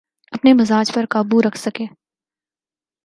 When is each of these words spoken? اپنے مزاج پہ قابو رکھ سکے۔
اپنے 0.31 0.53
مزاج 0.53 0.93
پہ 0.93 0.99
قابو 1.09 1.41
رکھ 1.41 1.57
سکے۔ 1.57 1.85